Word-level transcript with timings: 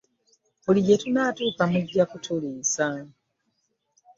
Buli 0.63 0.81
gye 0.85 0.97
tunaatuuka 1.01 1.63
mujja 1.71 2.03
kutuliisa. 2.11 2.87